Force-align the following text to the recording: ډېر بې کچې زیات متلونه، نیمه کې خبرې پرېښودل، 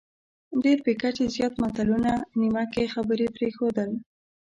ډېر 0.63 0.77
بې 0.85 0.93
کچې 1.01 1.25
زیات 1.35 1.53
متلونه، 1.61 2.11
نیمه 2.39 2.63
کې 2.73 2.91
خبرې 2.93 3.27
پرېښودل، 3.35 3.89